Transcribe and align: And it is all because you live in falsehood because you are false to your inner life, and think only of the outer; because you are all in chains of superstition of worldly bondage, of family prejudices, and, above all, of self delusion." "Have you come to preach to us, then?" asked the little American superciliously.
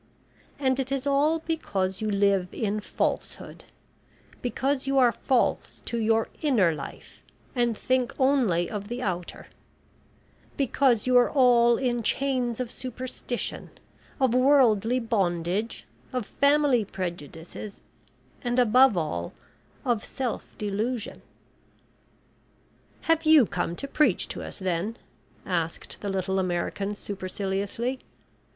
And 0.57 0.79
it 0.79 0.91
is 0.91 1.05
all 1.05 1.37
because 1.37 2.01
you 2.01 2.09
live 2.09 2.47
in 2.51 2.79
falsehood 2.79 3.65
because 4.41 4.87
you 4.87 4.97
are 4.97 5.11
false 5.11 5.79
to 5.85 5.99
your 5.99 6.27
inner 6.41 6.73
life, 6.73 7.21
and 7.55 7.77
think 7.77 8.11
only 8.19 8.67
of 8.67 8.87
the 8.87 9.03
outer; 9.03 9.45
because 10.57 11.05
you 11.05 11.15
are 11.19 11.29
all 11.29 11.77
in 11.77 12.01
chains 12.01 12.59
of 12.59 12.71
superstition 12.71 13.69
of 14.19 14.33
worldly 14.33 14.99
bondage, 14.99 15.85
of 16.11 16.25
family 16.25 16.83
prejudices, 16.83 17.81
and, 18.41 18.57
above 18.57 18.97
all, 18.97 19.33
of 19.85 20.03
self 20.03 20.57
delusion." 20.57 21.21
"Have 23.01 23.23
you 23.23 23.45
come 23.45 23.75
to 23.75 23.87
preach 23.87 24.27
to 24.29 24.41
us, 24.41 24.57
then?" 24.57 24.97
asked 25.45 25.97
the 25.99 26.09
little 26.09 26.39
American 26.39 26.95
superciliously. 26.95 27.99